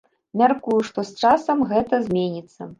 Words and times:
Мяркую, 0.41 0.77
што 0.87 1.05
з 1.11 1.27
часам 1.27 1.63
гэта 1.75 2.03
зменіцца. 2.11 2.61